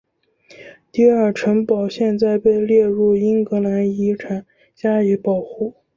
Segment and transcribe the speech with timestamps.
[0.91, 5.75] 迪尔城堡现在被列入英格兰遗产加以保护。